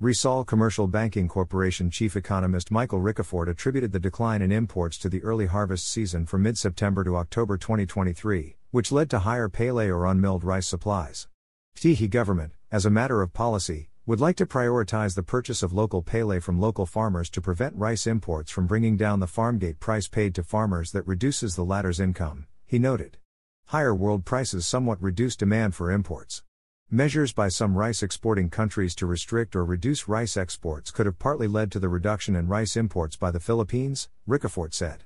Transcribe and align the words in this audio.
Rizal 0.00 0.44
Commercial 0.44 0.88
Banking 0.88 1.28
Corporation 1.28 1.88
chief 1.88 2.16
economist 2.16 2.70
Michael 2.70 3.00
Ricafort 3.00 3.48
attributed 3.48 3.92
the 3.92 4.00
decline 4.00 4.42
in 4.42 4.50
imports 4.50 4.98
to 4.98 5.08
the 5.08 5.22
early 5.22 5.46
harvest 5.46 5.88
season 5.88 6.26
from 6.26 6.42
mid 6.42 6.58
September 6.58 7.04
to 7.04 7.16
October 7.16 7.56
2023, 7.56 8.56
which 8.72 8.90
led 8.90 9.08
to 9.10 9.20
higher 9.20 9.48
palay 9.48 9.88
or 9.88 10.04
unmilled 10.04 10.42
rice 10.42 10.66
supplies. 10.66 11.28
Tihi 11.76 12.10
government, 12.10 12.54
as 12.72 12.84
a 12.84 12.90
matter 12.90 13.22
of 13.22 13.32
policy, 13.32 13.88
would 14.06 14.20
like 14.20 14.36
to 14.36 14.44
prioritize 14.44 15.14
the 15.14 15.22
purchase 15.22 15.62
of 15.62 15.72
local 15.72 16.02
palay 16.02 16.42
from 16.42 16.60
local 16.60 16.84
farmers 16.84 17.30
to 17.30 17.40
prevent 17.40 17.74
rice 17.74 18.06
imports 18.06 18.50
from 18.50 18.66
bringing 18.66 18.98
down 18.98 19.18
the 19.18 19.26
farmgate 19.26 19.80
price 19.80 20.08
paid 20.08 20.34
to 20.34 20.42
farmers 20.42 20.92
that 20.92 21.06
reduces 21.06 21.56
the 21.56 21.64
latter's 21.64 21.98
income, 21.98 22.46
he 22.66 22.78
noted. 22.78 23.16
Higher 23.68 23.94
world 23.94 24.26
prices 24.26 24.66
somewhat 24.66 25.02
reduce 25.02 25.36
demand 25.36 25.74
for 25.74 25.90
imports. 25.90 26.42
Measures 26.90 27.32
by 27.32 27.48
some 27.48 27.78
rice 27.78 28.02
exporting 28.02 28.50
countries 28.50 28.94
to 28.94 29.06
restrict 29.06 29.56
or 29.56 29.64
reduce 29.64 30.06
rice 30.06 30.36
exports 30.36 30.90
could 30.90 31.06
have 31.06 31.18
partly 31.18 31.48
led 31.48 31.72
to 31.72 31.78
the 31.78 31.88
reduction 31.88 32.36
in 32.36 32.46
rice 32.46 32.76
imports 32.76 33.16
by 33.16 33.30
the 33.30 33.40
Philippines, 33.40 34.10
Ricafort 34.28 34.74
said. 34.74 35.04